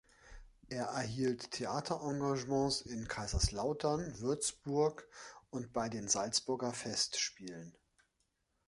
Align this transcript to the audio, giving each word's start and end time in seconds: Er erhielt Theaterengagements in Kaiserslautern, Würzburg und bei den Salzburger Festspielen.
Er 0.69 0.85
erhielt 0.85 1.51
Theaterengagements 1.51 2.81
in 2.81 3.07
Kaiserslautern, 3.07 4.19
Würzburg 4.19 5.07
und 5.51 5.73
bei 5.73 5.89
den 5.89 6.07
Salzburger 6.07 6.73
Festspielen. 6.73 7.77